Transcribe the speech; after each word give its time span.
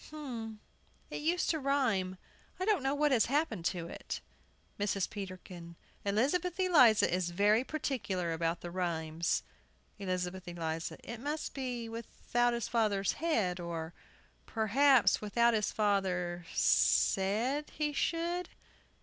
But 0.09 0.55
it 1.11 1.19
used 1.21 1.51
to 1.51 1.59
rhyme. 1.59 2.17
I 2.59 2.65
don't 2.65 2.81
know 2.81 2.95
what 2.95 3.11
has 3.11 3.27
happened 3.27 3.65
to 3.65 3.87
it. 3.87 4.19
MRS. 4.79 5.07
PETERKIN. 5.07 5.75
Elizabeth 6.03 6.59
Eliza 6.59 7.13
is 7.13 7.29
very 7.29 7.63
particular 7.63 8.33
about 8.33 8.61
the 8.61 8.71
rhymes. 8.71 9.43
ELIZABETH 9.99 10.47
ELIZA. 10.47 10.97
It 11.03 11.19
must 11.19 11.53
be 11.53 11.87
"without 11.87 12.53
his 12.53 12.67
father's 12.67 13.11
head," 13.11 13.59
or, 13.59 13.93
perhaps, 14.47 15.21
"without 15.21 15.53
his 15.53 15.71
father 15.71 16.47
said" 16.51 17.69
he 17.69 17.93
should. 17.93 18.49